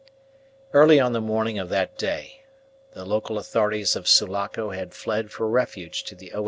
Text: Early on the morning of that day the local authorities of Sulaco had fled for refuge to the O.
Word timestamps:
Early 0.73 0.99
on 0.99 1.13
the 1.13 1.21
morning 1.21 1.59
of 1.59 1.69
that 1.69 1.95
day 1.95 2.41
the 2.93 3.05
local 3.05 3.37
authorities 3.37 3.95
of 3.95 4.07
Sulaco 4.07 4.71
had 4.71 4.95
fled 4.95 5.29
for 5.31 5.47
refuge 5.47 6.03
to 6.05 6.15
the 6.15 6.33
O. 6.33 6.39